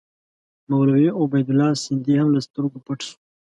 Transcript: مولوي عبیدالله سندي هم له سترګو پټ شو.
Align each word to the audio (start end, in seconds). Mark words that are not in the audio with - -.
مولوي 0.69 1.07
عبیدالله 1.19 1.71
سندي 1.83 2.13
هم 2.17 2.27
له 2.35 2.39
سترګو 2.47 2.77
پټ 2.85 2.99
شو. 3.07 3.15